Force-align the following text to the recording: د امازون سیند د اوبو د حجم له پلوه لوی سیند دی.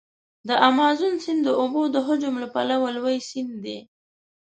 د 0.47 0.49
امازون 0.69 1.13
سیند 1.23 1.41
د 1.45 1.49
اوبو 1.61 1.81
د 1.93 1.95
حجم 2.07 2.33
له 2.43 2.47
پلوه 2.53 2.89
لوی 2.97 3.15
سیند 3.29 3.53
دی. 3.65 3.79